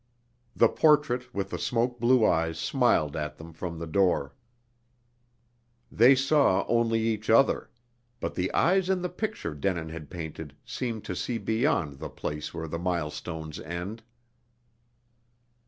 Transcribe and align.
The 0.55 0.67
portrait 0.67 1.31
with 1.31 1.51
the 1.51 1.59
smoke 1.59 1.99
blue 1.99 2.25
eyes 2.25 2.57
smiled 2.57 3.15
at 3.15 3.37
them 3.37 3.53
from 3.53 3.77
the 3.77 3.85
door. 3.85 4.33
They 5.91 6.15
saw 6.15 6.65
only 6.67 6.99
each 7.01 7.29
other: 7.29 7.69
but 8.19 8.33
the 8.33 8.51
eyes 8.51 8.89
in 8.89 9.03
the 9.03 9.09
picture 9.09 9.53
Denin 9.53 9.89
had 9.89 10.09
painted 10.09 10.55
seemed 10.65 11.05
to 11.05 11.15
see 11.15 11.37
beyond 11.37 11.99
the 11.99 12.09
place 12.09 12.51
where 12.51 12.67
the 12.67 12.79
milestones 12.79 13.59
end. 13.59 14.01